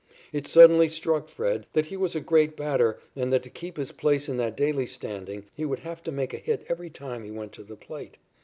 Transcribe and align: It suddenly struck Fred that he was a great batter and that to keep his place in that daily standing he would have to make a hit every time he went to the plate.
It 0.33 0.47
suddenly 0.47 0.89
struck 0.89 1.29
Fred 1.29 1.67
that 1.73 1.85
he 1.85 1.95
was 1.95 2.15
a 2.15 2.21
great 2.21 2.57
batter 2.57 2.97
and 3.15 3.31
that 3.31 3.43
to 3.43 3.51
keep 3.51 3.77
his 3.77 3.91
place 3.91 4.27
in 4.27 4.37
that 4.37 4.57
daily 4.57 4.87
standing 4.87 5.43
he 5.53 5.63
would 5.63 5.81
have 5.81 6.01
to 6.05 6.11
make 6.11 6.33
a 6.33 6.37
hit 6.37 6.65
every 6.67 6.89
time 6.89 7.23
he 7.23 7.29
went 7.29 7.51
to 7.51 7.63
the 7.63 7.75
plate. 7.75 8.17